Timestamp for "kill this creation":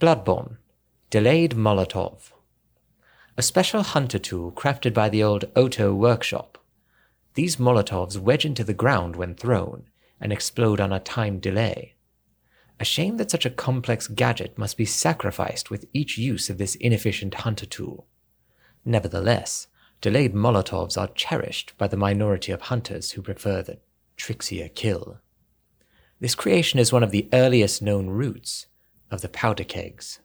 24.74-26.80